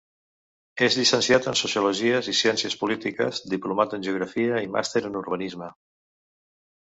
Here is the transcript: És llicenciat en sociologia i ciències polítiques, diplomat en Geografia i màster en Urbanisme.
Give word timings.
És 0.85 0.95
llicenciat 0.99 1.49
en 1.51 1.57
sociologia 1.59 2.21
i 2.31 2.35
ciències 2.37 2.77
polítiques, 2.79 3.41
diplomat 3.53 3.93
en 3.99 4.07
Geografia 4.09 4.61
i 4.69 4.71
màster 4.77 5.05
en 5.11 5.19
Urbanisme. 5.21 5.69